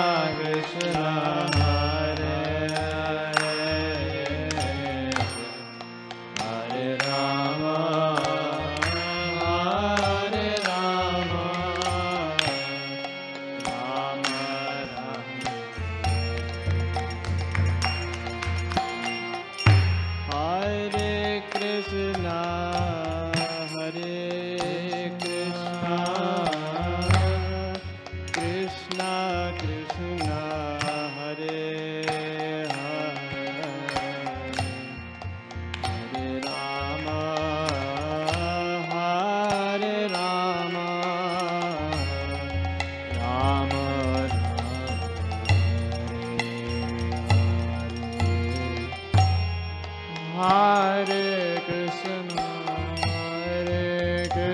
Krishna 0.00 1.79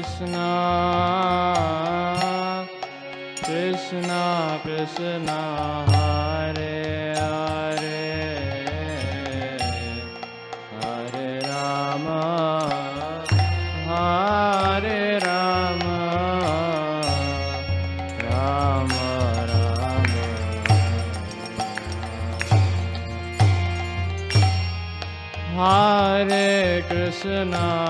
Krishna, 0.00 0.98
Hare 5.88 7.14
Hare, 7.16 7.98
Hare 10.80 11.40
Rama, 11.42 12.22
Hare 13.88 15.20
Rama, 15.20 15.98
Rama 18.22 19.08
Rama. 19.50 20.24
Hare 25.54 26.48
Krishna, 26.88 27.64
Hare 27.68 27.89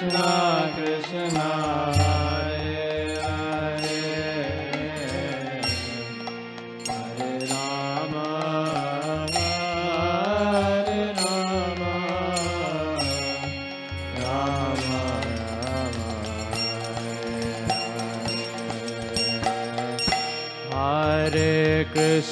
Krishna 0.00 0.28
Krishna 0.76 1.40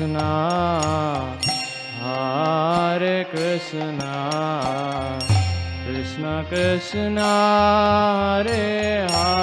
Krishna, 0.00 1.36
Hare 1.98 3.24
Krishna. 3.24 4.09
Krishna 6.50 7.32
रे 8.46 8.62
हा। 9.10 9.39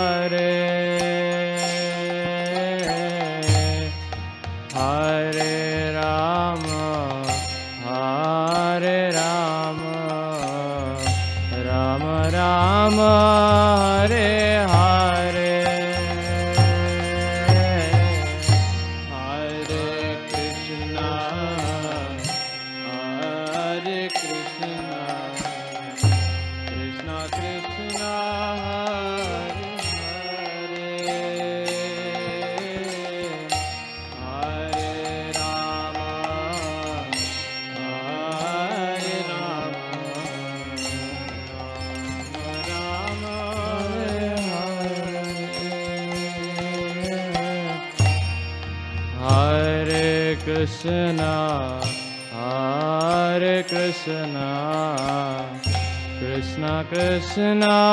Krishna. 57.37 57.86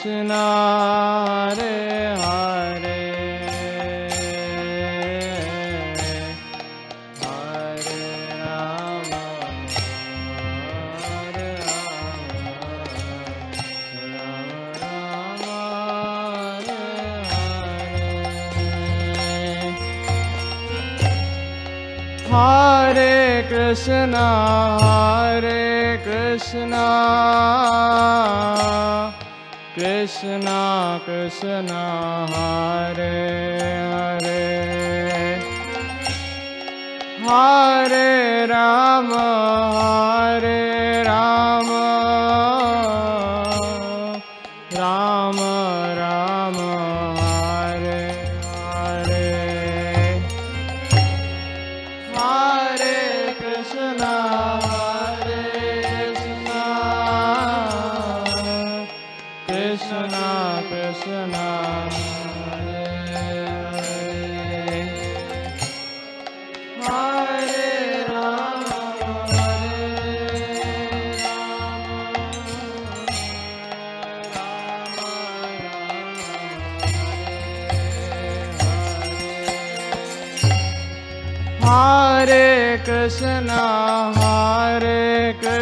Krishna 0.00 0.32
रे 1.56 1.72
हा 2.20 2.36
रे 2.82 3.00
हरे 22.30 22.30
हा 22.30 22.48
रे 22.96 23.12
कृष्ण 23.50 24.14
रे 25.44 25.60
कृष्ण 30.20 30.98
कृष्ण 31.06 31.72
राम 38.50 39.12
रे 40.44 41.02
राम। 41.02 41.79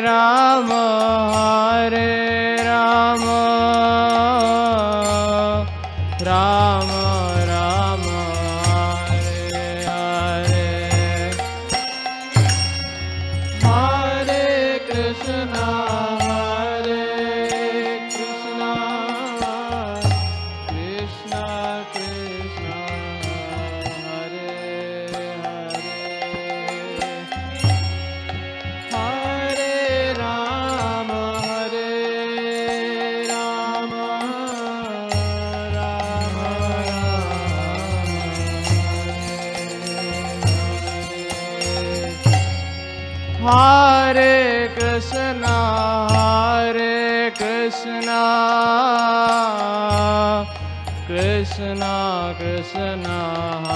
राम 0.00 0.72
हरे। 1.34 2.25
Hare 43.46 44.68
Krishna, 44.74 46.08
Hare 46.10 47.30
Krishna, 47.30 48.22
Krishna 51.06 52.34
Krishna, 52.38 53.75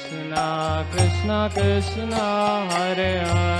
Krishna, 0.00 0.86
Krishna 0.92 1.50
Krishna, 1.52 2.66
Hare 2.70 3.59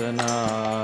तना 0.00 0.79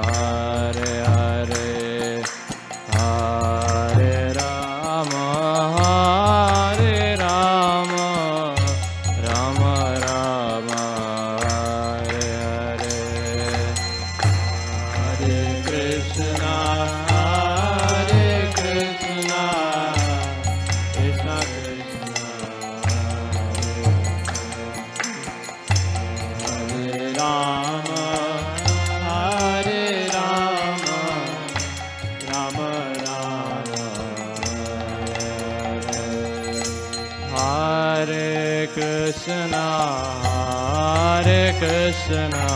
Krishna 42.06 42.55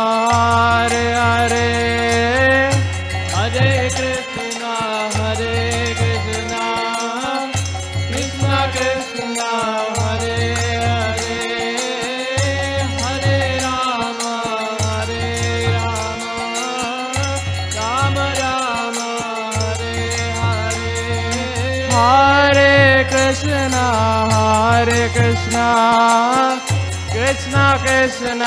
कृष्ण 27.91 28.41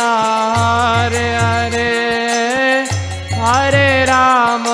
हरे 0.57 1.27
हरे 1.37 1.91
हरे 3.41 3.89
राम। 4.09 4.65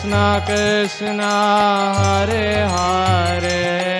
कृष्ण 0.00 0.16
कृष्ण 0.48 1.20
हरे 2.00 2.46
हरे। 2.72 3.99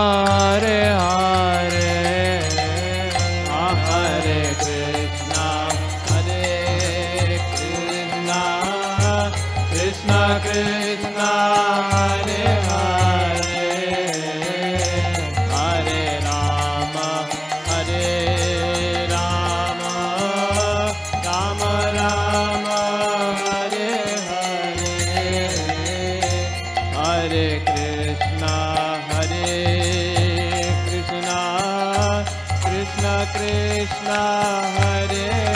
कृष्ण 33.81 34.15
हरे 34.77 35.50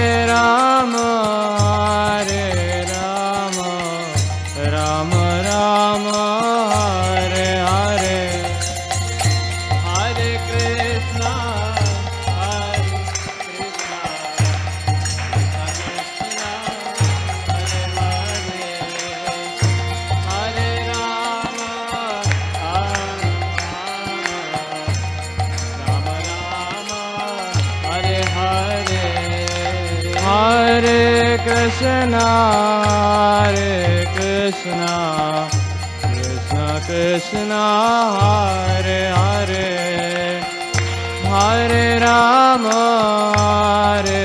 तेरा 0.00 0.59
स्नारे 37.26 39.00
हरे 39.16 39.66
हरे 39.66 39.68
हरे 41.32 41.86
राम 42.04 42.66
हरे 43.36 44.24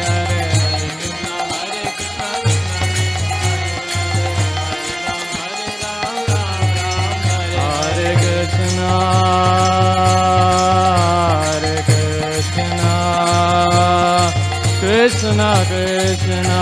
Krishna 15.21 15.53
Krishna 15.67 16.61